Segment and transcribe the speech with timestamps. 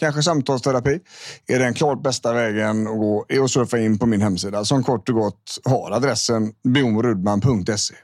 [0.00, 1.00] kanske samtalsterapi
[1.46, 4.74] är den klart bästa vägen att gå är att surfa in på min hemsida alltså,
[4.74, 7.94] som kort och gott har adressen bjornrudman.se.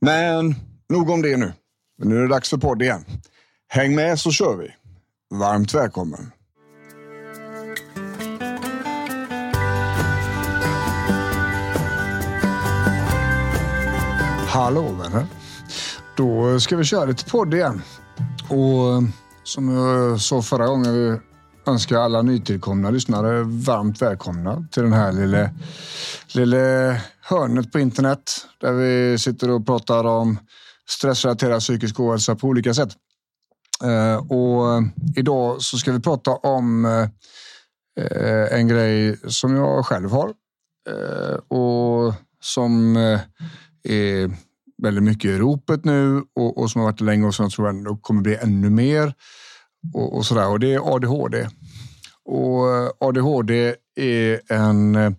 [0.00, 0.54] Men
[0.88, 1.52] nog om det nu.
[2.02, 3.04] Nu är det dags för podd igen.
[3.68, 4.68] Häng med så kör vi.
[5.34, 6.32] Varmt välkommen.
[14.48, 15.26] Hallå vänner.
[16.16, 17.82] Då ska vi köra lite podd igen.
[18.48, 19.02] Och
[19.44, 21.18] som jag sa förra gången, vi
[21.66, 25.50] önskar alla nytillkomna lyssnare varmt välkomna till den här lilla,
[26.34, 26.56] lilla
[27.20, 30.38] hörnet på internet där vi sitter och pratar om
[30.88, 32.88] stressrelaterad psykisk ohälsa på olika sätt.
[33.84, 34.82] Eh, och
[35.16, 36.84] idag så ska vi prata om
[38.00, 40.28] eh, en grej som jag själv har
[40.90, 42.96] eh, och som
[43.82, 44.30] är
[44.82, 47.52] väldigt mycket i ropet nu och, och som har varit det länge och som jag
[47.52, 49.14] tror ändå kommer bli ännu mer.
[49.94, 50.48] Och, och sådär.
[50.48, 51.48] Och det är ADHD.
[52.24, 55.12] Och eh, ADHD är en eh,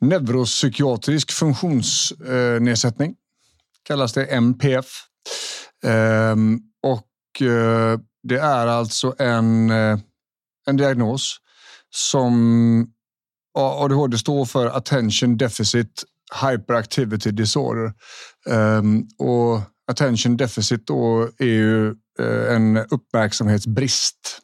[0.00, 3.14] neuropsykiatrisk funktionsnedsättning.
[3.82, 4.86] Kallas det MPF.
[5.84, 9.70] Ehm, och eh, det är alltså en,
[10.66, 11.36] en diagnos
[11.90, 12.86] som
[13.54, 17.92] ADHD står för Attention Deficit Hyperactivity Disorder.
[18.46, 24.40] Um, och attention deficit då är ju uh, en uppmärksamhetsbrist.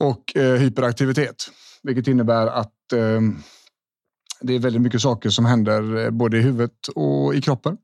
[0.00, 1.50] Och uh, hyperaktivitet,
[1.82, 3.38] vilket innebär att ehm,
[4.40, 7.76] det är väldigt mycket saker som händer eh, både i huvudet och i kroppen.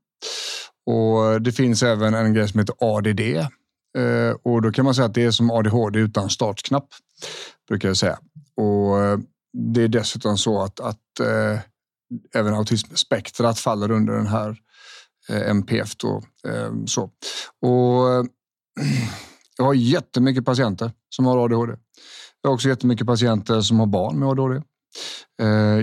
[0.85, 3.47] Och det finns även en grej som heter ADD.
[4.43, 6.87] Och då kan man säga att det är som ADHD utan startknapp,
[7.67, 8.19] brukar jag säga.
[8.55, 9.19] Och
[9.53, 11.19] det är dessutom så att, att
[12.33, 14.57] även autismspektrat faller under den här
[15.29, 15.95] eh, MPF.
[15.95, 17.11] Då, eh, så.
[17.61, 18.23] Och, eh,
[19.57, 21.73] jag har jättemycket patienter som har ADHD.
[22.41, 24.61] Jag har också jättemycket patienter som har barn med ADHD.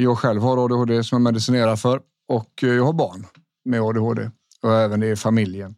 [0.00, 3.26] Jag själv har ADHD som jag medicinerar för och jag har barn
[3.64, 4.30] med ADHD
[4.62, 5.74] och även i familjen,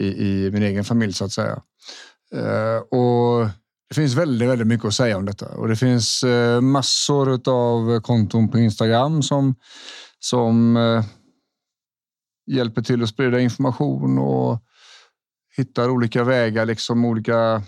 [0.00, 1.62] i, i min egen familj så att säga.
[2.90, 3.48] Och
[3.90, 8.00] det finns väldigt, väldigt mycket att säga om detta och det finns eh, massor av
[8.00, 9.54] konton på Instagram som,
[10.18, 11.04] som eh,
[12.46, 14.58] hjälper till att sprida information och
[15.56, 17.62] hittar olika vägar, liksom olika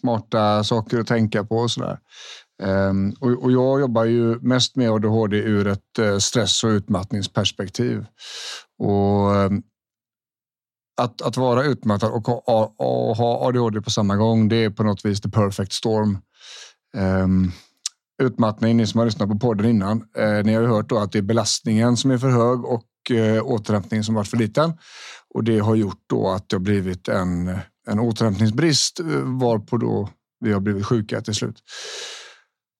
[0.00, 1.98] smarta saker att tänka på och sådär.
[2.62, 8.06] Ehm, och, jag jobbar ju mest med ADHD ur ett eh, stress och utmattningsperspektiv.
[8.78, 9.62] Och ehm,
[10.96, 14.82] att, att vara utmattad och ha, och ha ADHD på samma gång, det är på
[14.82, 16.18] något vis the perfect storm.
[16.96, 17.52] Um,
[18.22, 21.12] utmattning, ni som har lyssnat på podden innan, eh, ni har ju hört då att
[21.12, 24.72] det är belastningen som är för hög och eh, återhämtningen som varit för liten.
[25.34, 29.06] Och det har gjort då att det har blivit en, en återhämtningsbrist eh,
[29.40, 30.08] varpå då
[30.40, 31.56] vi har blivit sjuka till slut.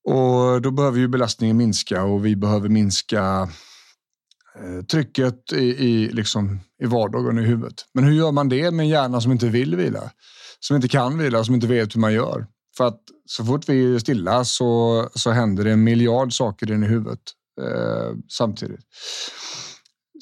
[0.05, 3.49] Och då behöver ju belastningen minska och vi behöver minska
[4.61, 7.75] Eh, trycket i, i, liksom, i vardagen i huvudet.
[7.95, 10.11] Men hur gör man det med en hjärna som inte vill vila?
[10.61, 12.47] Som inte kan vila, som inte vet hur man gör?
[12.77, 16.83] För att så fort vi är stilla så, så händer det en miljard saker in
[16.83, 17.21] i huvudet
[17.61, 18.81] eh, samtidigt.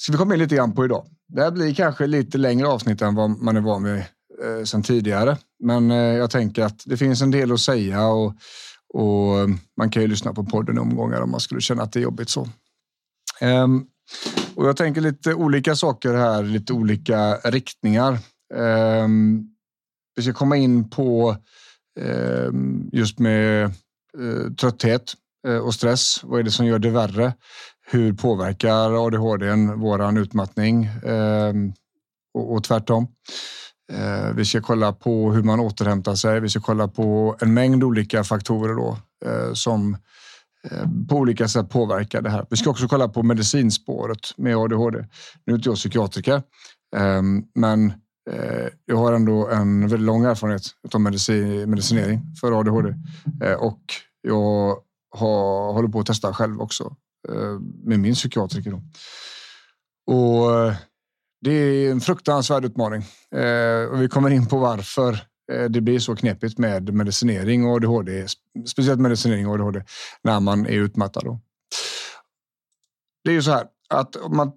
[0.00, 1.06] Ska vi komma in lite grann på idag.
[1.28, 3.96] Det här blir kanske lite längre avsnitt än vad man är van vid
[4.44, 5.36] eh, sedan tidigare.
[5.64, 8.34] Men eh, jag tänker att det finns en del att säga och,
[8.94, 11.92] och eh, man kan ju lyssna på podden i omgångar om man skulle känna att
[11.92, 12.48] det är jobbigt så.
[13.40, 13.86] Um,
[14.54, 18.12] och jag tänker lite olika saker här, lite olika riktningar.
[18.54, 19.08] Eh,
[20.16, 21.36] vi ska komma in på
[22.00, 22.50] eh,
[22.92, 25.14] just med eh, trötthet
[25.46, 26.20] eh, och stress.
[26.22, 27.32] Vad är det som gör det värre?
[27.86, 31.72] Hur påverkar ADHD våran utmattning ehm,
[32.34, 33.06] och, och tvärtom?
[33.92, 36.40] Eh, vi ska kolla på hur man återhämtar sig.
[36.40, 38.98] Vi ska kolla på en mängd olika faktorer då,
[39.30, 39.98] eh, som eh,
[40.64, 42.46] Eh, på olika sätt påverkar det här.
[42.50, 44.98] Vi ska också kolla på medicinspåret med ADHD.
[45.46, 46.42] Nu är inte jag psykiatriker,
[46.96, 47.92] ehm, men
[48.30, 50.62] eh, jag har ändå en väldigt lång erfarenhet
[50.94, 52.94] av medicin, medicinering för ADHD
[53.44, 53.80] eh, och
[54.22, 54.76] jag
[55.16, 56.96] har, håller på att testa själv också
[57.84, 58.72] med min psykiatriker.
[60.06, 60.72] Och
[61.40, 63.02] det är en fruktansvärd utmaning
[63.90, 65.18] och vi kommer in på varför
[65.50, 68.26] Eh, det blir så knepigt med medicinering och ADHD,
[68.66, 69.82] speciellt medicinering och ADHD
[70.22, 71.24] när man är utmattad.
[71.24, 71.40] Då.
[73.24, 74.52] Det är ju så här att man,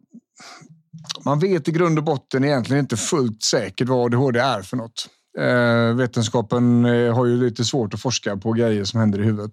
[1.25, 5.09] man vet i grund och botten egentligen inte fullt säkert vad ADHD är för något.
[5.37, 9.51] Eh, vetenskapen eh, har ju lite svårt att forska på grejer som händer i huvudet.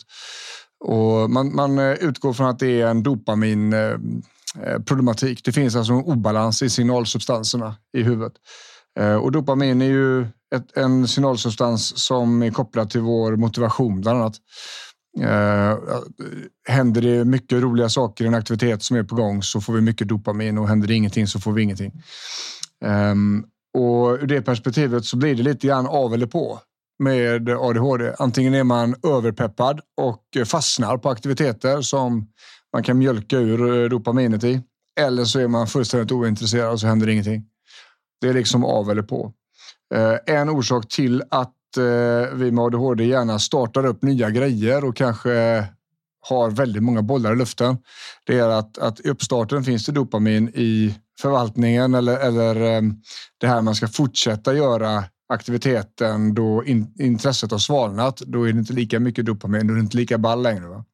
[0.85, 3.75] Och man, man eh, utgår från att det är en dopamin
[4.87, 5.45] problematik.
[5.45, 8.33] Det finns alltså en obalans i signalsubstanserna i huvudet.
[9.23, 14.37] Och dopamin är ju ett, en signalsubstans som är kopplad till vår motivation bland annat.
[15.21, 15.79] Eh,
[16.69, 19.81] händer det mycket roliga saker i en aktivitet som är på gång så får vi
[19.81, 21.93] mycket dopamin och händer det ingenting så får vi ingenting.
[22.85, 23.15] Eh,
[23.79, 26.61] och ur det perspektivet så blir det lite grann av eller på
[26.99, 28.15] med ADHD.
[28.19, 32.27] Antingen är man överpeppad och fastnar på aktiviteter som
[32.73, 34.63] man kan mjölka ur eh, dopaminet i.
[35.01, 37.45] Eller så är man fullständigt ointresserad och så händer ingenting.
[38.21, 39.33] Det är liksom av eller på.
[39.95, 44.97] Eh, en orsak till att eh, vi med ADHD gärna startar upp nya grejer och
[44.97, 45.65] kanske
[46.29, 47.79] har väldigt många bollar i luften.
[48.27, 52.83] Det är att, att i uppstarten finns det dopamin i förvaltningen eller, eller eh,
[53.39, 58.19] det här man ska fortsätta göra aktiviteten då in, intresset har svalnat.
[58.19, 60.67] Då är det inte lika mycket dopamin, då är det inte lika ball längre.
[60.69, 60.85] Va?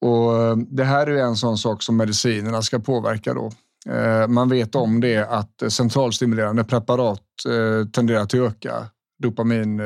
[0.00, 3.52] Och det här är en sån sak som medicinerna ska påverka då.
[3.88, 8.86] Eh, man vet om det att centralstimulerande preparat eh, tenderar att öka
[9.18, 9.80] dopamin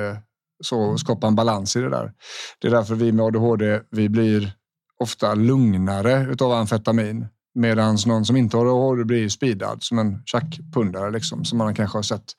[0.64, 2.12] så skapa en balans i det där.
[2.58, 4.52] Det är därför vi med ADHD, vi blir
[4.98, 11.10] ofta lugnare utav amfetamin medan någon som inte har ADHD blir speedad som en tjackpundare
[11.10, 12.32] liksom som man kanske har sett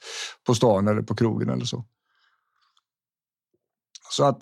[0.48, 1.86] på stan eller på krogen eller så.
[4.12, 4.42] Så att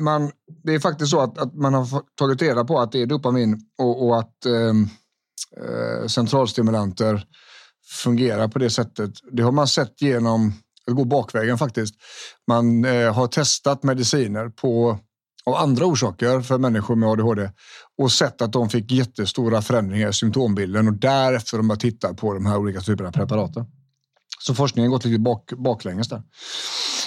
[0.00, 3.06] man, det är faktiskt så att, att, man har tagit reda på att det är
[3.06, 4.72] dopamin och, och att eh,
[5.60, 7.26] Eh, centralstimulanter
[8.02, 9.10] fungerar på det sättet.
[9.32, 10.52] Det har man sett genom
[10.86, 11.94] att gå bakvägen faktiskt.
[12.48, 14.98] Man eh, har testat mediciner på
[15.46, 17.50] av andra orsaker för människor med ADHD
[17.98, 22.34] och sett att de fick jättestora förändringar i symptombilden och därefter har man tittat på
[22.34, 23.64] de här olika typerna av preparaten.
[24.40, 26.22] Så forskningen har gått lite bak, baklänges där.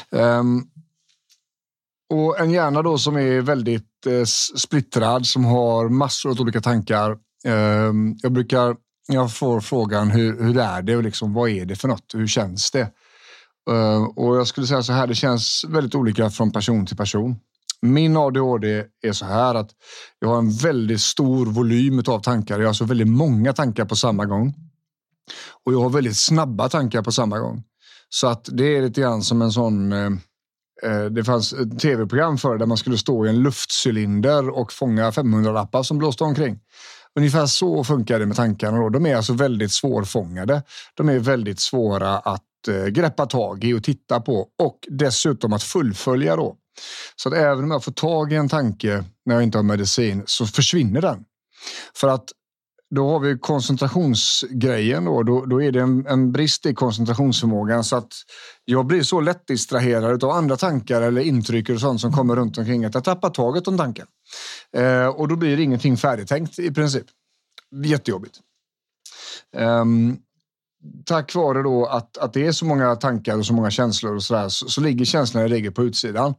[0.10, 0.68] Um,
[2.10, 4.24] och en hjärna då som är väldigt eh,
[4.56, 7.18] splittrad, som har massor av olika tankar.
[7.48, 8.76] Ehm, jag brukar,
[9.08, 12.12] jag får frågan hur, hur är det och liksom, vad är det för något?
[12.14, 12.92] Hur känns det?
[13.70, 17.36] Ehm, och jag skulle säga så här, det känns väldigt olika från person till person.
[17.82, 19.70] Min ADHD är så här att
[20.20, 22.56] jag har en väldigt stor volym av tankar.
[22.56, 24.54] Jag har alltså väldigt många tankar på samma gång.
[25.66, 27.64] Och jag har väldigt snabba tankar på samma gång.
[28.10, 30.10] Så att det är lite grann som en sån eh,
[30.84, 35.10] eh, det fanns ett tv-program för där man skulle stå i en luftcylinder och fånga
[35.12, 36.60] 500-lappar som blåste omkring.
[37.18, 38.78] Ungefär så funkar det med tankarna.
[38.78, 38.90] Då.
[38.90, 40.64] De är alltså väldigt svårfångade.
[40.94, 45.64] De är väldigt svåra att eh, greppa tag i och titta på och dessutom att
[45.64, 46.36] fullfölja.
[46.36, 46.56] Då.
[47.16, 50.24] Så att även om jag får tag i en tanke när jag inte har medicin
[50.26, 51.24] så försvinner den.
[51.96, 52.26] För att
[52.96, 55.06] då har vi koncentrationsgrejen.
[55.06, 58.14] Då, då, då är det en, en, brist i koncentrationsförmågan så att
[58.66, 62.58] jag blir så lätt distraherad av andra tankar eller intryck och sånt som kommer runt
[62.58, 64.08] omkring att jag tappar taget om tanken.
[64.78, 67.06] Eh, och då blir ingenting färdigtänkt i princip.
[67.86, 68.40] Jättejobbigt.
[69.56, 70.18] Um,
[71.06, 74.24] tack vare då att, att det är så många tankar och så många känslor och
[74.24, 76.36] så, där, så, så ligger känslorna i regel på utsidan.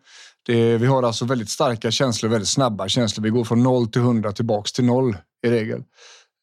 [0.46, 3.24] Det, vi har alltså väldigt starka känslor, väldigt snabba känslor.
[3.24, 5.82] Vi går från noll till hundra tillbaks till noll i regel.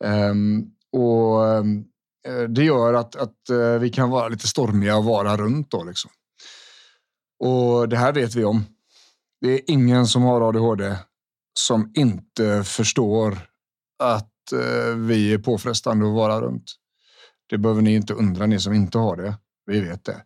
[0.04, 1.86] Um, och um,
[2.50, 6.12] det gör att, att uh, vi kan vara lite stormiga och vara runt då liksom.
[7.40, 8.64] Och det här vet vi om.
[9.42, 10.96] Det är ingen som har ADHD
[11.60, 13.38] som inte förstår
[14.04, 16.76] att uh, vi är påfrestande att vara runt.
[17.50, 19.38] Det behöver ni inte undra, ni som inte har det.
[19.66, 20.22] Vi vet det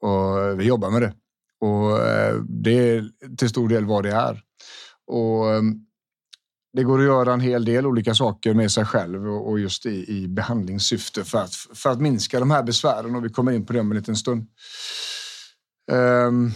[0.00, 1.14] och vi jobbar med det
[1.62, 1.98] och
[2.48, 4.42] det är till stor del vad det är.
[5.06, 5.86] Och ehm,
[6.72, 10.04] det går att göra en hel del olika saker med sig själv och just i,
[10.08, 13.72] i behandlingssyfte för att, för att minska de här besvären och vi kommer in på
[13.72, 14.46] det om en liten stund.
[15.92, 16.52] Um,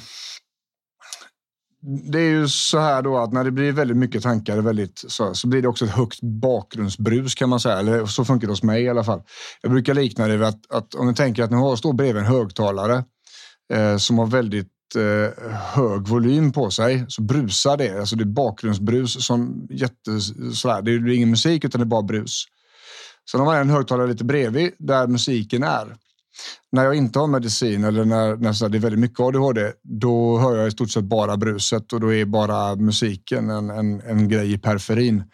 [2.12, 5.34] det är ju så här då att när det blir väldigt mycket tankar väldigt, så,
[5.34, 7.78] så blir det också ett högt bakgrundsbrus kan man säga.
[7.78, 9.22] Eller så funkar det hos mig i alla fall.
[9.62, 12.28] Jag brukar likna det vid att, att om ni tänker att ni står bredvid en
[12.28, 13.04] högtalare
[13.72, 18.00] eh, som har väldigt Eh, hög volym på sig så brusar det.
[18.00, 20.20] Alltså det är bakgrundsbrus som jätte,
[20.54, 20.82] sådär.
[20.82, 22.44] Det är ingen musik utan det är bara brus.
[23.30, 25.96] Sen har man en högtalare lite bredvid där musiken är.
[26.72, 30.56] När jag inte har medicin eller när, när det är väldigt mycket ADHD, då hör
[30.56, 34.52] jag i stort sett bara bruset och då är bara musiken en, en, en grej
[34.52, 35.24] i periferin.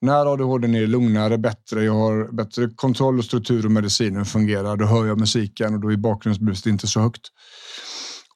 [0.00, 4.84] När ADHD är lugnare, bättre, jag har bättre kontroll och struktur och medicinen fungerar, då
[4.84, 7.28] hör jag musiken och då är bakgrundsbruset inte så högt.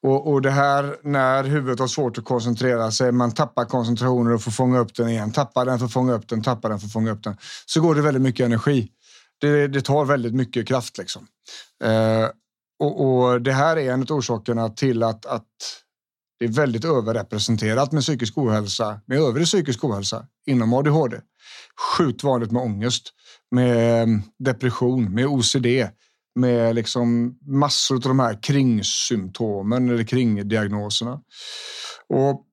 [0.07, 4.43] Och, och, det här när huvudet har svårt att koncentrera sig, man tappar koncentrationen och
[4.43, 7.11] får fånga upp den igen, tappar den får fånga upp den, tappar den får fånga
[7.11, 7.37] upp den.
[7.67, 8.89] Så går det väldigt mycket energi.
[9.41, 10.99] Det, det tar väldigt mycket kraft.
[10.99, 11.27] Liksom.
[11.85, 12.29] Eh,
[12.79, 15.45] och, och, Det här är en av orsakerna till att, att
[16.39, 21.17] det är väldigt överrepresenterat med psykisk ohälsa, med övrig psykisk ohälsa inom ADHD.
[21.97, 23.13] Sjukt vanligt med ångest,
[23.51, 24.09] med eh,
[24.39, 25.67] depression, med OCD,
[26.37, 31.21] med liksom massor av de här kringsymptomen eller kringdiagnoserna.
[32.09, 32.45] Och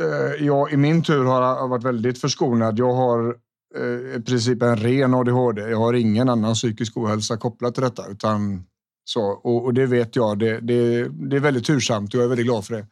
[0.00, 2.78] eh, jag i min tur har varit väldigt förskonad.
[2.78, 3.36] Jag har
[3.76, 5.62] eh, i princip en ren ADHD.
[5.62, 8.06] Jag har ingen annan psykisk ohälsa kopplat till detta.
[8.10, 8.64] Utan
[9.04, 10.38] så, och, och det vet jag.
[10.38, 12.86] Det, det, det, är väldigt tursamt och jag är väldigt glad för det.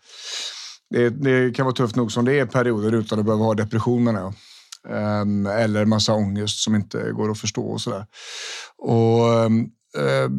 [0.91, 1.11] det.
[1.11, 1.57] det.
[1.57, 4.35] kan vara tufft nog som det är perioder utan att behöva ha depression menar jag.
[4.89, 8.07] Um, eller massa ångest som inte går att förstå och sådär.
[8.79, 10.31] Och um, eh,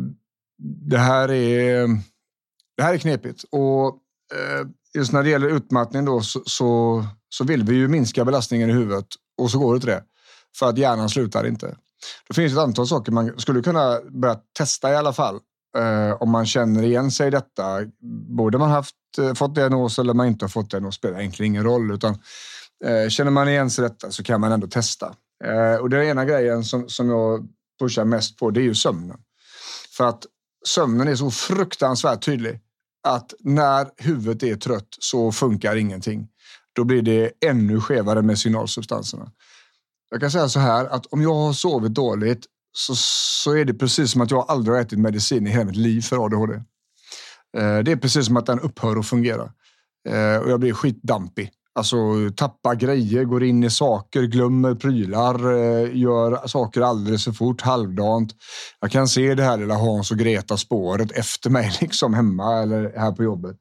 [0.89, 1.87] det, här är,
[2.77, 3.43] det här är knepigt.
[3.51, 3.87] Och
[4.33, 8.69] eh, just när det gäller utmattning då, så, så, så, vill vi ju minska belastningen
[8.69, 10.03] i huvudet och så går det inte det.
[10.59, 11.75] För att hjärnan slutar inte.
[12.27, 15.39] Det finns ett antal saker man skulle kunna börja testa i alla fall.
[15.77, 17.63] Eh, om man känner igen sig i detta.
[18.37, 21.63] Både man haft, eh, fått diagnos eller man inte har fått diagnos spelar egentligen ingen
[21.63, 21.91] roll.
[21.91, 22.17] Utan,
[22.85, 25.15] eh, känner man igen sig i detta så kan man ändå testa.
[25.43, 27.47] Eh, och den ena grejen som, som jag
[27.79, 29.17] pushar mest på det är ju sömnen.
[29.97, 30.25] För att
[30.65, 32.59] sömnen är så fruktansvärt tydlig
[33.03, 36.27] att när huvudet är trött så funkar ingenting.
[36.73, 39.31] Då blir det ännu skevare med signalsubstanserna.
[40.09, 43.73] Jag kan säga så här att om jag har sovit dåligt så, så är det
[43.73, 46.53] precis som att jag aldrig har ätit medicin i hela mitt liv för ADHD.
[47.57, 49.53] Eh, det är precis som att den upphör att fungera
[50.09, 51.51] eh, och jag blir skitdampig.
[51.77, 51.97] Alltså
[52.35, 58.31] tappar grejer, går in i saker, glömmer prylar, eh, gör saker alldeles för fort, halvdant.
[58.79, 62.93] Jag kan se det här lilla Hans och Greta spåret efter mig liksom hemma eller
[62.97, 63.57] här på jobbet.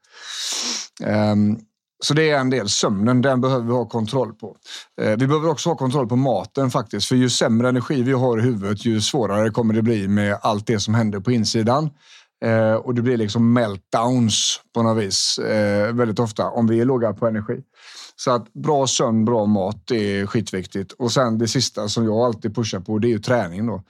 [1.04, 1.58] Um,
[2.04, 2.68] så det är en del.
[2.68, 4.56] Sömnen, den behöver vi ha kontroll på.
[5.00, 7.08] Eh, vi behöver också ha kontroll på maten faktiskt.
[7.08, 10.66] För ju sämre energi vi har i huvudet, ju svårare kommer det bli med allt
[10.66, 11.90] det som händer på insidan.
[12.44, 16.84] Eh, och det blir liksom meltdowns på något vis eh, väldigt ofta om vi är
[16.84, 17.62] låga på energi.
[18.16, 20.92] Så att bra sömn, bra mat, är skitviktigt.
[20.92, 23.82] Och sen det sista som jag alltid pushar på, det är ju träning då.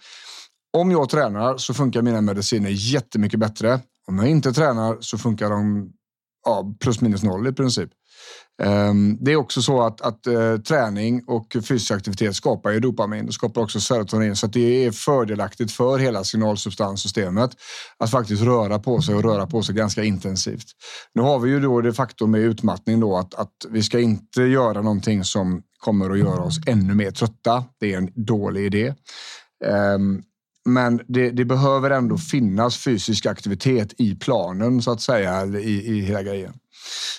[0.73, 3.81] Om jag tränar så funkar mina mediciner jättemycket bättre.
[4.07, 5.93] Om jag inte tränar så funkar de
[6.47, 7.91] ja, plus minus noll i princip.
[8.63, 13.27] Ehm, det är också så att, att eh, träning och fysisk aktivitet skapar ju dopamin.
[13.29, 17.51] och skapar också serotonin så det är fördelaktigt för hela signalsubstanssystemet
[17.99, 20.67] att faktiskt röra på sig och röra på sig ganska intensivt.
[21.15, 24.43] Nu har vi ju då det faktum med utmattning då att, att vi ska inte
[24.43, 27.65] göra någonting som kommer att göra oss ännu mer trötta.
[27.81, 28.95] Det är en dålig idé.
[29.65, 30.23] Ehm,
[30.67, 36.01] men det, det, behöver ändå finnas fysisk aktivitet i planen så att säga, i, i
[36.01, 36.53] hela grejen.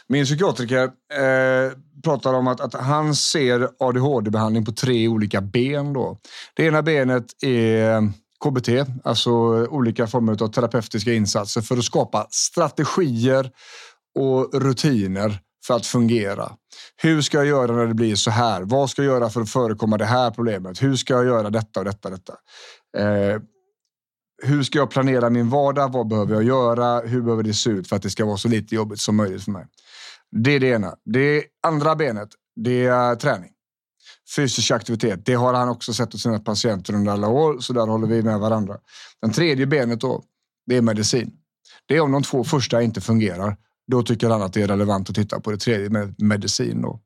[0.08, 1.72] Min psykiatriker eh,
[2.04, 5.94] pratar om att, att han ser ADHD-behandling på tre olika ben.
[5.94, 6.18] Då.
[6.54, 8.12] Det ena benet är
[8.44, 8.70] KBT,
[9.04, 9.32] alltså
[9.66, 13.52] olika former av terapeutiska insatser för att skapa strategier
[14.20, 16.52] och rutiner för att fungera.
[16.96, 18.62] Hur ska jag göra när det blir så här?
[18.62, 20.84] Vad ska jag göra för att förekomma det här problemet?
[20.84, 22.10] Hur ska jag göra detta och detta?
[22.10, 22.34] detta?
[22.98, 23.42] Eh,
[24.44, 25.92] hur ska jag planera min vardag?
[25.92, 27.00] Vad behöver jag göra?
[27.00, 29.44] Hur behöver det se ut för att det ska vara så lite jobbigt som möjligt
[29.44, 29.66] för mig?
[30.32, 30.96] Det är det ena.
[31.06, 33.52] Det andra benet, det är träning.
[34.36, 37.88] Fysisk aktivitet, det har han också sett hos sina patienter under alla år, så där
[37.88, 38.78] håller vi med varandra.
[39.22, 40.24] Den tredje benet då,
[40.66, 41.32] det är medicin.
[41.86, 43.58] Det är om de två första inte fungerar.
[43.92, 46.82] Då tycker han att det är relevant att titta på det tredje med medicin.
[46.82, 47.00] Då.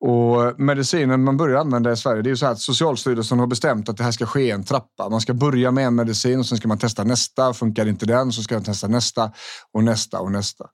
[0.00, 3.46] Och medicinen man börjar använda i Sverige, det är ju så här att Socialstyrelsen har
[3.46, 5.08] bestämt att det här ska ske i en trappa.
[5.08, 7.54] Man ska börja med en medicin och sen ska man testa nästa.
[7.54, 9.32] Funkar inte den så ska man testa nästa
[9.72, 10.64] och nästa och nästa.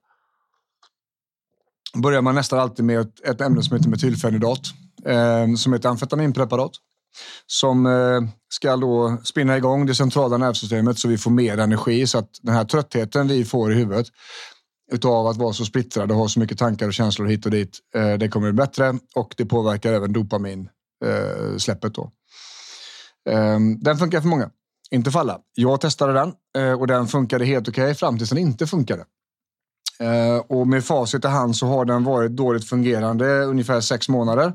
[1.97, 4.61] Börjar man nästan alltid med ett, ett ämne som heter metylfenidat
[5.05, 6.71] eh, som är ett amfetaminpreparat
[7.47, 12.17] som eh, ska då spinna igång det centrala nervsystemet så vi får mer energi så
[12.17, 14.07] att den här tröttheten vi får i huvudet
[14.91, 17.79] utav att vara så splittrad och ha så mycket tankar och känslor hit och dit.
[17.95, 21.83] Eh, det kommer bli bättre och det påverkar även dopaminsläppet.
[21.83, 22.11] Eh, då.
[23.29, 24.49] Eh, den funkar för många,
[24.91, 25.39] inte för alla.
[25.55, 29.05] Jag testade den eh, och den funkade helt okej okay, fram tills den inte funkade.
[29.99, 34.53] Eh, och med facit i hand så har den varit dåligt fungerande ungefär sex månader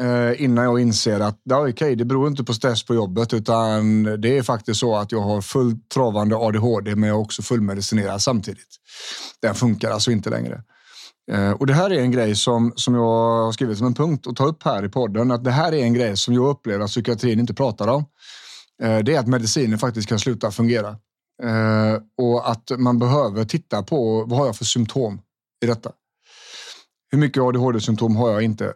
[0.00, 4.02] eh, innan jag inser att ja, okay, det beror inte på stress på jobbet utan
[4.20, 8.22] det är faktiskt så att jag har fullt travande ADHD men jag är också fullmedicinerad
[8.22, 8.76] samtidigt.
[9.42, 10.62] Den funkar alltså inte längre.
[11.32, 14.26] Eh, och det här är en grej som, som jag har skrivit som en punkt
[14.26, 15.30] att ta upp här i podden.
[15.30, 18.04] Att det här är en grej som jag upplever att psykiatrin inte pratar om.
[18.82, 20.88] Eh, det är att medicinen faktiskt kan sluta fungera.
[21.42, 25.20] Eh, och att man behöver titta på vad har jag för symptom
[25.64, 25.92] i detta.
[27.10, 28.72] Hur mycket ADHD-symptom har jag inte?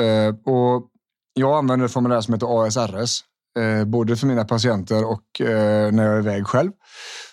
[0.00, 0.90] Eh, och
[1.34, 3.24] jag använder ett formulär som heter ASRS,
[3.58, 6.72] eh, både för mina patienter och eh, när jag är iväg själv.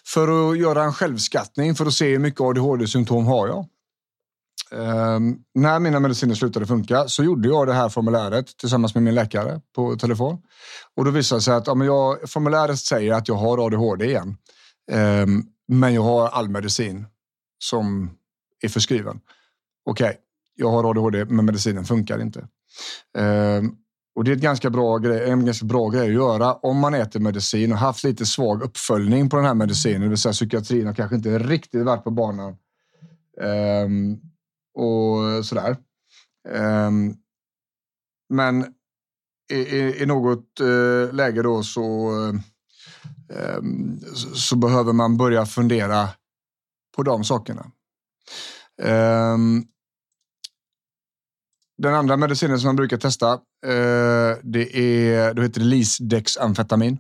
[0.05, 3.65] För att göra en självskattning för att se hur mycket ADHD-symptom har jag.
[4.73, 9.15] Ehm, när mina mediciner slutade funka så gjorde jag det här formuläret tillsammans med min
[9.15, 10.37] läkare på telefon.
[10.95, 14.37] Och då visade det sig att ja, jag, formuläret säger att jag har ADHD igen.
[14.91, 17.05] Ehm, men jag har all medicin
[17.59, 18.11] som
[18.61, 19.19] är förskriven.
[19.85, 20.17] Okej, okay,
[20.55, 22.47] jag har ADHD men medicinen funkar inte.
[23.17, 23.77] Um,
[24.15, 26.93] och det är ett ganska bra grej, en ganska bra grej att göra om man
[26.93, 30.01] äter medicin och haft lite svag uppföljning på den här medicinen.
[30.01, 32.57] Det vill säga psykiatrin har kanske inte riktigt varit på banan.
[33.85, 34.21] Um,
[34.75, 35.77] och sådär.
[36.49, 37.15] Um,
[38.29, 38.65] men
[39.51, 42.11] i, i, i något uh, läge då så,
[43.57, 46.09] um, så, så behöver man börja fundera
[46.95, 47.71] på de sakerna.
[48.81, 49.67] Um,
[51.77, 53.33] den andra medicinen som man brukar testa,
[53.65, 56.97] eh, det är, då heter det Lisdexamfetamin.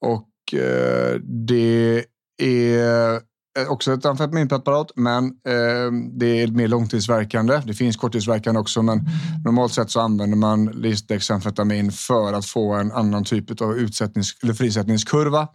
[0.00, 2.04] Och eh, det
[2.42, 3.14] är
[3.58, 7.62] eh, också ett amfetaminpreparat, men eh, det är mer långtidsverkande.
[7.66, 9.00] Det finns korttidsverkande också, men
[9.44, 14.54] normalt sett så använder man Lisdexamfetamin för att få en annan typ av utsättnings eller
[14.54, 15.48] frisättningskurva.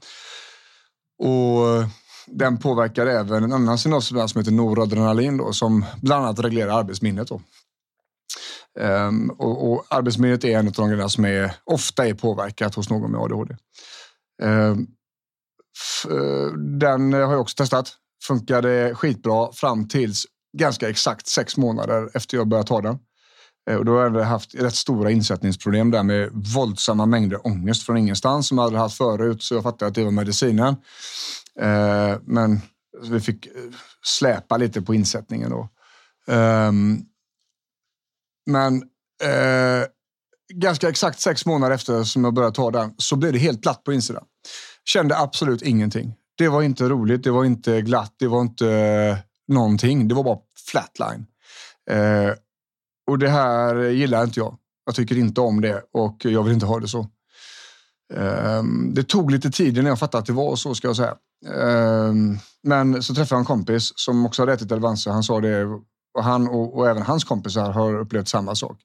[1.24, 1.90] Och
[2.28, 7.28] den påverkar även en annan signalsubstans som heter noradrenalin då, som bland annat reglerar arbetsminnet.
[7.28, 7.42] Då.
[8.80, 12.90] Um, och, och arbetsmiljöet är en av de grejerna som är, ofta är påverkat hos
[12.90, 13.56] någon med ADHD.
[14.44, 14.88] Um, ehm,
[15.78, 17.94] f, eh, den har jag också testat.
[18.28, 20.26] Funkade skitbra fram tills
[20.58, 23.00] ganska exakt sex månader efter jag började ta den.
[23.70, 27.98] Uh, och då har jag haft rätt stora insättningsproblem där med våldsamma mängder ångest från
[27.98, 29.44] ingenstans som jag aldrig haft förut.
[29.44, 30.76] Så jag fattade att det var medicinen.
[31.62, 32.62] Uh, men
[33.04, 33.48] vi fick
[34.04, 35.70] släpa lite på insättningen då.
[36.28, 37.06] Ehm,
[38.46, 38.76] men
[39.24, 39.88] eh,
[40.54, 43.84] ganska exakt sex månader efter som jag började ta den så blev det helt platt
[43.84, 44.24] på insidan.
[44.86, 46.14] Kände absolut ingenting.
[46.38, 50.08] Det var inte roligt, det var inte glatt, det var inte eh, någonting.
[50.08, 50.40] Det var bara
[50.72, 51.26] flatline.
[51.90, 52.34] Eh,
[53.08, 54.58] och det här gillar inte jag.
[54.86, 57.00] Jag tycker inte om det och jag vill inte ha det så.
[58.14, 61.16] Eh, det tog lite tid innan jag fattade att det var så ska jag säga.
[61.46, 62.14] Eh,
[62.64, 65.10] men så träffade jag en kompis som också hade ätit Elvanse.
[65.10, 65.66] Han sa det
[66.16, 68.78] och han och, och, även hans kompisar har upplevt samma sak.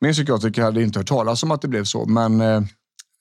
[0.00, 2.62] Min psykiatriker hade inte hört talas om att det blev så, men eh,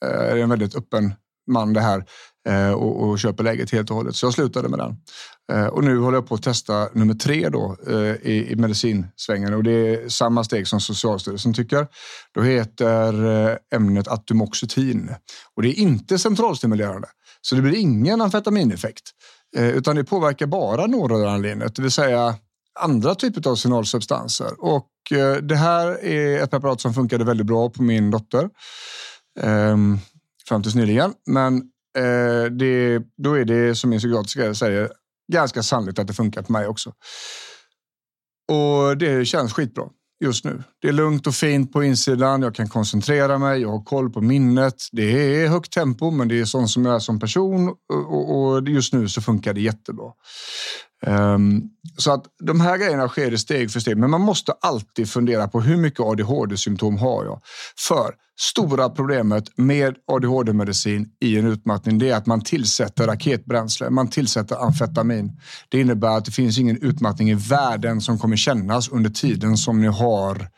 [0.05, 1.13] eh är en väldigt öppen
[1.47, 2.05] man det här
[2.49, 4.15] eh, och, och köper läget helt och hållet.
[4.15, 4.95] Så jag slutade med den.
[5.51, 9.53] Eh, och nu håller jag på att testa nummer tre då, eh, i, i medicinsvängen
[9.53, 11.87] och det är samma steg som Socialstyrelsen tycker.
[12.33, 15.15] Då heter eh, ämnet atomoxetin
[15.55, 17.07] och det är inte centralstimulerande.
[17.41, 19.03] Så det blir ingen amfetamineffekt
[19.57, 22.35] eh, utan det påverkar bara noradrenalinet, det vill säga
[22.79, 24.51] andra typer av signalsubstanser.
[24.59, 28.49] Och eh, det här är ett preparat som funkade väldigt bra på min dotter
[29.39, 29.97] ehm,
[30.47, 31.13] fram tills nyligen.
[31.25, 31.57] Men
[31.97, 34.89] eh, det, då är det som min psykiatriska säger
[35.31, 36.93] ganska sannolikt att det funkar på mig också.
[38.51, 39.85] Och det känns skitbra
[40.19, 40.63] just nu.
[40.81, 42.41] Det är lugnt och fint på insidan.
[42.41, 43.61] Jag kan koncentrera mig.
[43.61, 44.75] Jag har koll på minnet.
[44.91, 47.75] Det är högt tempo, men det är sånt som jag är som person
[48.07, 50.11] och, just nu så funkar det jättebra.
[51.05, 51.63] Um,
[51.97, 55.61] så att de här grejerna sker steg för steg, men man måste alltid fundera på
[55.61, 57.41] hur mycket ADHD-symptom har jag?
[57.87, 64.09] För stora problemet med ADHD-medicin i en utmattning det är att man tillsätter raketbränsle, man
[64.09, 65.31] tillsätter amfetamin.
[65.69, 69.81] Det innebär att det finns ingen utmattning i världen som kommer kännas under tiden som
[69.81, 70.49] ni har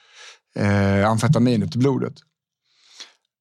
[0.55, 2.13] eh, amfetaminet i blodet.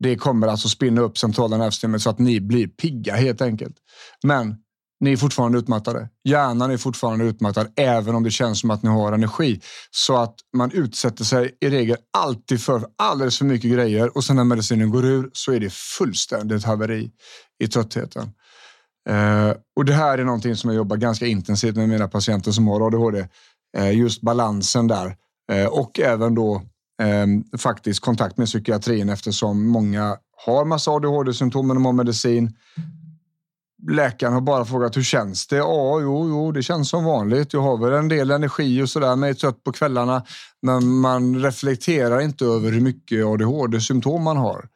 [0.01, 3.77] Det kommer alltså spinna upp centrala nervsystemet så att ni blir pigga helt enkelt.
[4.23, 4.57] Men
[5.01, 6.09] ni är fortfarande utmattade.
[6.25, 9.61] Hjärnan är fortfarande utmattad, även om det känns som att ni har energi.
[9.91, 14.37] Så att man utsätter sig i regel alltid för alldeles för mycket grejer och sen
[14.37, 17.11] när medicinen går ur så är det fullständigt haveri
[17.65, 18.31] i tröttheten.
[19.09, 22.69] Eh, och det här är någonting som jag jobbar ganska intensivt med mina patienter som
[22.69, 23.29] har ADHD.
[23.77, 25.17] Eh, just balansen där.
[25.53, 26.63] Eh, och även då
[27.03, 32.57] eh, faktiskt kontakt med psykiatrin eftersom många har massa ADHD-symptom när de har medicin.
[33.91, 35.57] Läkaren har bara frågat hur känns det?
[35.57, 37.53] Ja, jo, jo, det känns som vanligt.
[37.53, 40.25] Jag har väl en del energi och sådär, men är trött på kvällarna.
[40.63, 44.69] Men man reflekterar inte över hur mycket ADHD-symptom man har.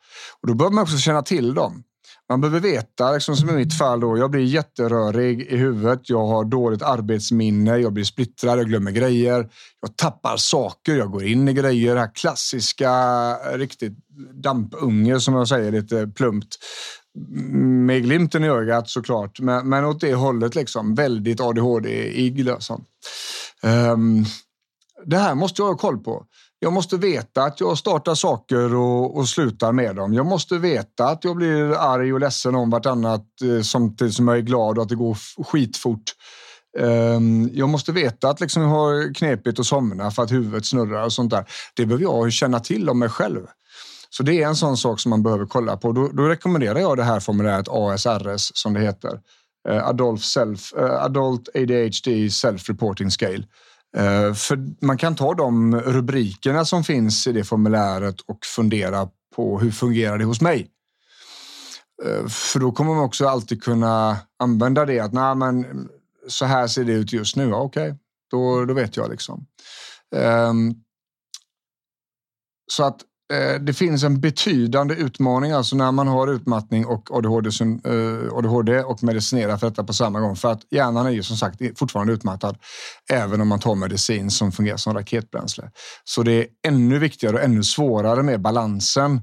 [0.42, 1.84] Och då behöver man också känna till dem.
[2.28, 6.00] Man behöver veta, liksom som i mitt fall, då, jag blir jätterörig i huvudet.
[6.10, 9.48] Jag har dåligt arbetsminne, jag blir splittrad, jag glömmer grejer.
[9.80, 11.94] Jag tappar saker, jag går in i grejer.
[11.94, 12.90] Det här klassiska,
[13.52, 13.92] eh, riktigt
[14.32, 16.56] dampunge som jag säger lite plumpt.
[17.86, 20.94] Med glimten i ögat såklart, men, men åt det hållet liksom.
[20.94, 22.44] Väldigt adhd-igg.
[22.44, 22.84] Liksom.
[23.62, 24.24] Ehm, um,
[25.04, 26.26] det här måste jag ha koll på.
[26.58, 30.14] Jag måste veta att jag startar saker och, och slutar med dem.
[30.14, 34.36] Jag måste veta att jag blir arg och ledsen om vartannat eh, samtidigt som jag
[34.36, 36.02] är glad och att det går skitfort.
[36.78, 41.04] Um, jag måste veta att liksom jag har knepigt att somna för att huvudet snurrar
[41.04, 41.44] och sånt där.
[41.76, 43.46] Det behöver jag känna till om mig själv.
[44.16, 45.92] Så det är en sån sak som man behöver kolla på.
[45.92, 49.20] Då, då rekommenderar jag det här formuläret ASRS som det heter.
[49.68, 53.44] Eh, eh, Adult, self, Adult ADHD Self-Reporting Scale.
[53.96, 59.58] Eh, för man kan ta de rubrikerna som finns i det formuläret och fundera på
[59.58, 60.70] hur fungerar det hos mig?
[62.04, 65.88] Eh, för då kommer man också alltid kunna använda det att nej, men
[66.28, 67.48] så här ser det ut just nu.
[67.48, 67.98] Ja, Okej, okay.
[68.30, 69.46] då, då vet jag liksom.
[70.16, 70.74] Um,
[72.70, 73.00] så att
[73.32, 77.50] Eh, det finns en betydande utmaning alltså när man har utmattning och ADHD,
[77.84, 80.36] eh, ADHD och medicinerar för detta på samma gång.
[80.36, 82.56] För att hjärnan är ju som sagt fortfarande utmattad
[83.10, 85.70] även om man tar medicin som fungerar som raketbränsle.
[86.04, 89.20] Så det är ännu viktigare och ännu svårare med balansen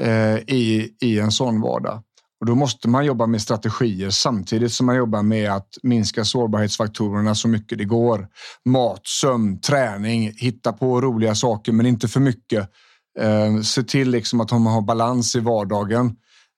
[0.00, 2.02] eh, i, i en sån vardag.
[2.40, 7.34] Och då måste man jobba med strategier samtidigt som man jobbar med att minska sårbarhetsfaktorerna
[7.34, 8.28] så mycket det går.
[8.64, 12.70] Mat, sömn, träning, hitta på roliga saker men inte för mycket
[13.20, 16.16] Eh, se till liksom att man har balans i vardagen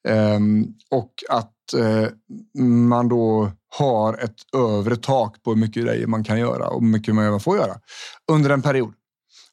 [0.08, 0.40] eh,
[0.90, 2.08] och att eh,
[2.64, 6.88] man då har ett övre tak på hur mycket grejer man kan göra och hur
[6.88, 7.74] mycket man får göra
[8.32, 8.94] under en period.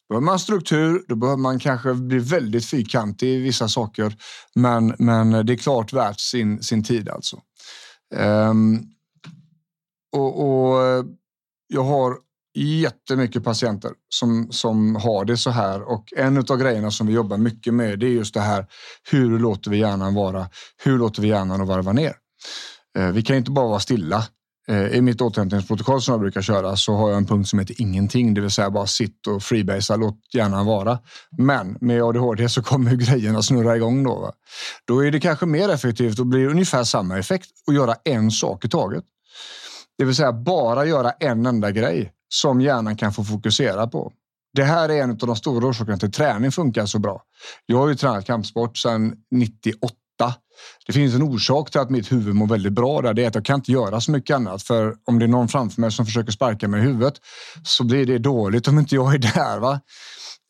[0.08, 4.16] Då behöver man struktur, då behöver man kanske bli väldigt fyrkantig i vissa saker.
[4.54, 7.40] Men, men det är klart värt sin, sin tid alltså.
[8.14, 8.86] Um,
[10.12, 11.04] och, och
[11.68, 12.16] jag har
[12.64, 17.36] jättemycket patienter som, som har det så här och en av grejerna som vi jobbar
[17.36, 18.66] mycket med det är just det här.
[19.10, 20.48] Hur låter vi hjärnan vara?
[20.84, 22.14] Hur låter vi hjärnan att varva ner?
[22.98, 24.24] Eh, vi kan inte bara vara stilla.
[24.68, 27.80] Eh, I mitt återhämtningsprotokoll som jag brukar köra så har jag en punkt som heter
[27.82, 30.98] ingenting, det vill säga bara sitt och freebasea, låt hjärnan vara.
[31.30, 34.20] Men med ADHD så kommer grejerna snurra igång då.
[34.20, 34.32] Va?
[34.84, 38.64] Då är det kanske mer effektivt och blir ungefär samma effekt att göra en sak
[38.64, 39.04] i taget.
[39.98, 44.12] Det vill säga bara göra en enda grej som hjärnan kan få fokusera på.
[44.54, 47.22] Det här är en av de stora orsakerna till att träning funkar så bra.
[47.66, 49.94] Jag har ju tränat kampsport sedan 98.
[50.86, 53.14] Det finns en orsak till att mitt huvud mår väldigt bra där.
[53.14, 54.62] Det är att jag kan inte göra så mycket annat.
[54.62, 57.14] För om det är någon framför mig som försöker sparka mig i huvudet
[57.62, 59.58] så blir det dåligt om inte jag är där.
[59.58, 59.80] Va?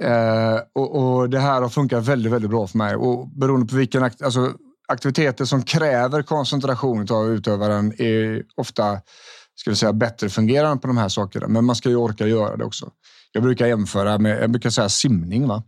[0.02, 2.96] Eh, och, och, det här har funkat väldigt, väldigt bra för mig.
[2.96, 4.52] Och beroende på vilken alltså,
[4.88, 9.00] aktiviteter som kräver koncentration av utövaren är ofta
[9.60, 11.48] ska vi säga, bättre fungerande på de här sakerna.
[11.48, 12.90] Men man ska ju orka göra det också.
[13.32, 15.48] Jag brukar jämföra med, jag brukar säga simning.
[15.48, 15.62] Va?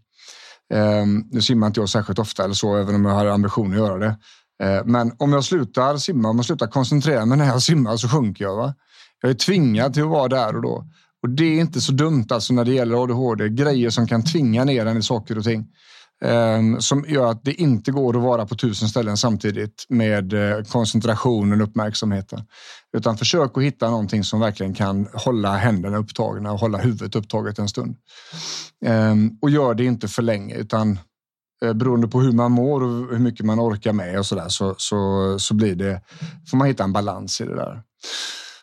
[0.74, 3.78] Eh, nu simmar inte jag särskilt ofta eller så, även om jag har ambition att
[3.78, 4.16] göra det.
[4.62, 8.08] Eh, men om jag slutar simma, om jag slutar koncentrera mig när jag simmar så
[8.08, 8.56] sjunker jag.
[8.56, 8.74] Va?
[9.22, 10.84] Jag är tvingad till att vara där och då.
[11.22, 13.48] Och det är inte så dumt alltså när det gäller ADHD.
[13.48, 15.66] Grejer som kan tvinga ner en i saker och ting.
[16.24, 20.62] Ehm, som gör att det inte går att vara på tusen ställen samtidigt med eh,
[20.64, 22.42] koncentrationen och uppmärksamheten.
[22.96, 27.58] Utan försök att hitta någonting som verkligen kan hålla händerna upptagna och hålla huvudet upptaget
[27.58, 27.96] en stund.
[28.84, 30.98] Ehm, och gör det inte för länge utan
[31.64, 34.48] eh, beroende på hur man mår och hur mycket man orkar med och så där
[34.48, 36.00] så, så, så blir det,
[36.50, 37.82] får man hitta en balans i det där.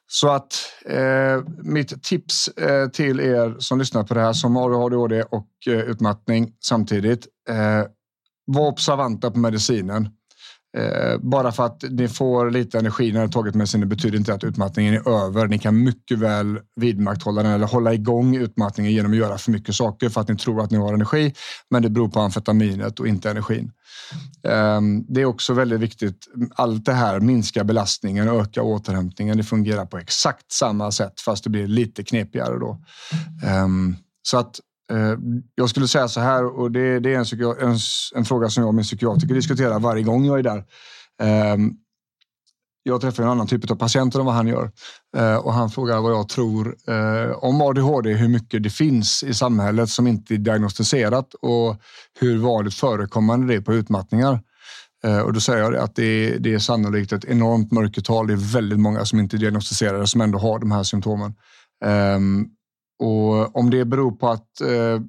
[0.07, 0.53] Så att
[0.85, 5.47] eh, mitt tips eh, till er som lyssnar på det här som har ADHD och
[5.67, 7.27] eh, utmattning samtidigt.
[7.49, 7.83] Eh,
[8.45, 10.09] var observanta på medicinen.
[10.77, 14.43] Eh, bara för att ni får lite energi när ni tagit medicinen betyder inte att
[14.43, 15.47] utmattningen är över.
[15.47, 19.75] Ni kan mycket väl vidmakthålla den eller hålla igång utmattningen genom att göra för mycket
[19.75, 21.33] saker för att ni tror att ni har energi.
[21.69, 23.71] Men det beror på amfetaminet och inte energin.
[24.43, 26.27] Ehm, det är också väldigt viktigt.
[26.55, 29.37] Allt det här minskar belastningen och ökar återhämtningen.
[29.37, 32.81] Det fungerar på exakt samma sätt fast det blir lite knepigare då.
[33.45, 34.59] Ehm, så att
[34.91, 35.17] Eh,
[35.55, 37.77] jag skulle säga så här och det, det är en, en,
[38.15, 40.63] en, fråga som jag och min psykiatriker diskuterar varje gång jag är där.
[41.21, 41.71] Ehm,
[42.83, 44.71] jag träffar en annan typ av patienter än vad han gör.
[45.17, 49.33] Eh, och han frågar vad jag tror eh, om ADHD, hur mycket det finns i
[49.33, 51.81] samhället som inte är diagnostiserat och
[52.19, 54.39] hur vanligt förekommande det är på utmattningar.
[55.25, 58.27] Och då säger jag att det är, det är sannolikt ett enormt mörkertal.
[58.27, 61.33] Det är väldigt många som inte är diagnostiserade som ändå har de här symptomen.
[61.85, 62.56] Um,
[62.99, 65.01] och om det beror på att eh,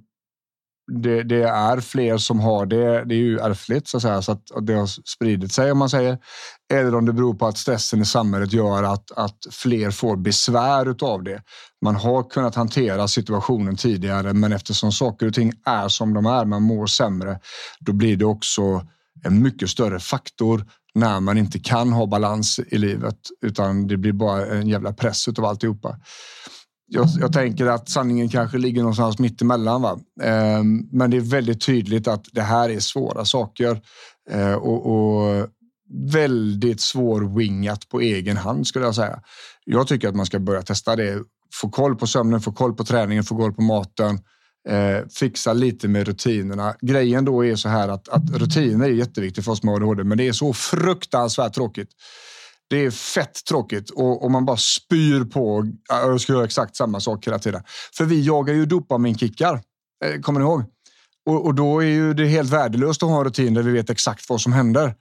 [0.92, 4.32] det, det, är fler som har det, det är ju ärftligt så att säga, så
[4.32, 6.18] att det har spridit sig om man säger.
[6.72, 11.04] Eller om det beror på att stressen i samhället gör att, att fler får besvär
[11.04, 11.42] av det.
[11.84, 16.44] Man har kunnat hantera situationen tidigare, men eftersom saker och ting är som de är,
[16.44, 17.40] man mår sämre,
[17.80, 18.86] då blir det också
[19.24, 24.12] en mycket större faktor när man inte kan ha balans i livet utan det blir
[24.12, 25.96] bara en jävla press av alltihopa.
[26.90, 29.82] Jag, jag tänker att sanningen kanske ligger någonstans mitt emellan.
[29.82, 29.98] Va?
[30.22, 33.80] Eh, men det är väldigt tydligt att det här är svåra saker
[34.30, 35.48] eh, och, och
[36.12, 39.20] väldigt svårwingat på egen hand skulle jag säga.
[39.64, 41.22] Jag tycker att man ska börja testa det.
[41.54, 44.18] Få koll på sömnen, få koll på träningen, få koll på maten
[44.68, 46.74] eh, fixa lite med rutinerna.
[46.80, 50.18] Grejen då är så här att, att rutiner är jätteviktigt för oss med ADHD, men
[50.18, 51.88] det är så fruktansvärt tråkigt.
[52.70, 55.72] Det är fett tråkigt och, och man bara spyr på.
[55.88, 57.62] Jag ska göra exakt samma sak hela tiden.
[57.96, 59.60] För vi jagar ju dopaminkickar.
[60.04, 60.64] Eh, kommer ni ihåg?
[61.26, 63.90] Och, och, då är ju det helt värdelöst att ha en rutin där vi vet
[63.90, 64.94] exakt vad som händer.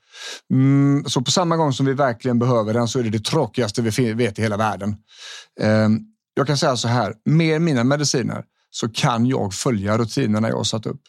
[0.53, 3.81] Mm, så på samma gång som vi verkligen behöver den så är det det tråkigaste
[3.81, 4.95] vi vet i hela världen.
[5.61, 10.65] Um, jag kan säga så här, med mina mediciner så kan jag följa rutinerna jag
[10.65, 11.01] satt upp.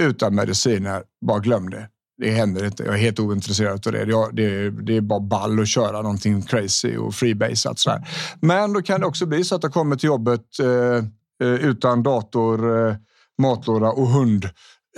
[0.00, 1.88] Utan mediciner, bara glöm det.
[2.22, 2.82] Det händer inte.
[2.82, 4.04] Jag är helt ointresserad av det.
[4.32, 7.78] Det, det är bara ball att köra någonting crazy och freebasat.
[7.78, 8.08] Sådär.
[8.40, 12.02] Men då kan det också bli så att jag kommer till jobbet eh, eh, utan
[12.02, 12.94] dator, eh,
[13.38, 14.44] matlåda och hund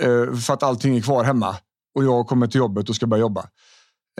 [0.01, 1.55] eh, för att allting är kvar hemma
[1.95, 3.45] och jag kommer till jobbet och ska börja jobba.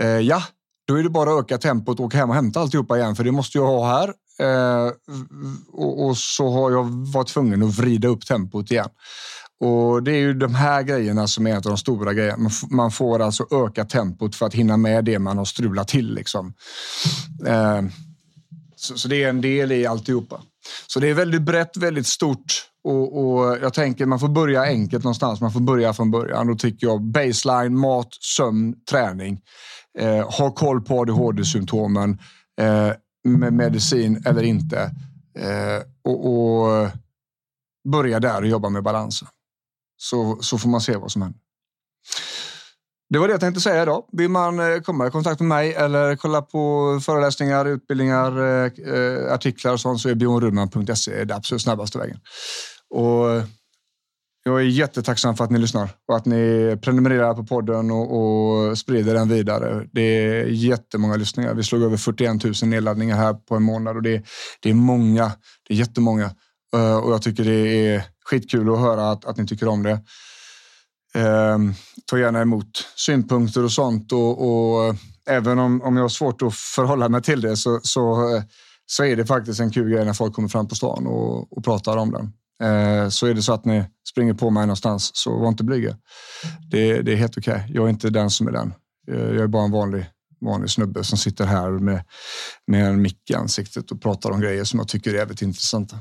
[0.02, 0.44] Eh, ja,
[0.88, 3.24] då är det bara att öka tempot och åka hem och hämta alltihopa igen, för
[3.24, 4.92] det måste jag ha här Eh,
[5.72, 8.90] och, och, så har jag varit tvungen att vrida upp tempot igen.
[9.60, 12.50] Och Det är ju de här grejerna som är en av de stora grejerna.
[12.70, 16.14] Man får alltså öka tempot för att hinna med det man har strulat till.
[16.14, 16.54] Liksom.
[17.48, 17.82] Eh,
[18.76, 20.42] så, så, det är en del i alltihopa.
[20.88, 25.04] Så det är väldigt brett, väldigt stort och, och, jag tänker man får börja enkelt
[25.04, 25.42] någonstans.
[25.42, 26.48] Man får börja från början.
[26.48, 29.42] Då tycker jag baseline, mat, sömn, träning.
[30.00, 32.20] Eh, ha koll på ADHD-symptomen.
[32.62, 32.92] Eh,
[33.24, 34.80] med medicin eller inte.
[35.40, 36.90] Eh, och, och,
[37.92, 39.28] börja där och jobba med balansen.
[39.98, 41.40] Så, så får man se vad som händer.
[43.10, 44.04] Det var det jag tänkte säga idag.
[44.12, 49.34] Vill man eh, komma i kontakt med mig eller kolla på föreläsningar, utbildningar, eh, eh,
[49.34, 52.18] artiklar och sånt så är bjornrudman.se det absolut snabbaste vägen.
[52.90, 53.26] Och
[54.44, 58.78] jag är jättetacksam för att ni lyssnar och att ni prenumererar på podden och, och
[58.78, 59.88] sprider den vidare.
[59.92, 61.54] Det är jättemånga lyssningar.
[61.54, 64.24] Vi slog över 41 000 nedladdningar här på en månad och det,
[64.62, 65.32] det är många.
[65.68, 66.32] Det är jättemånga
[67.04, 70.00] och jag tycker det är skitkul att höra att, att ni tycker om det.
[71.18, 71.74] Uh,
[72.06, 74.96] ta gärna emot synpunkter och sånt och, och
[75.28, 78.44] även om, om jag har svårt att förhålla mig till det så, så, eh,
[78.86, 81.64] så är det faktiskt en kul grej när folk kommer fram på stan och, och
[81.64, 82.34] pratar om den.
[82.70, 85.98] Eh, så är det så att ni springer på mig någonstans, så var inte blyga.
[86.72, 87.54] Det, det är helt okej.
[87.54, 87.74] Okay.
[87.74, 88.74] Jag är inte den som är den.
[89.12, 90.06] Eh, jag är bara en vanlig,
[90.42, 92.04] vanlig snubbe som sitter här med,
[92.68, 95.98] med en mick i ansiktet och pratar om grejer som jag tycker är väldigt intressanta.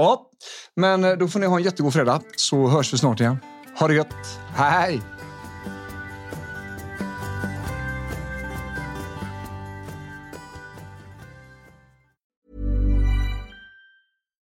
[0.00, 0.30] Ja,
[0.76, 3.36] men eh, då får ni ha en jättegod fredag så hörs vi snart igen.
[3.78, 4.14] Ha det gött.
[4.54, 5.02] Hej!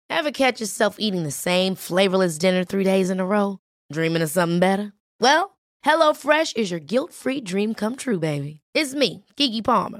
[0.09, 3.57] Ever catch yourself eating the same flavorless dinner three days in a row?
[3.93, 4.91] Dreaming of something better?
[5.19, 8.61] Well, HelloFresh is your guilt-free dream come true, baby.
[8.73, 9.99] It's me, Gigi Palmer.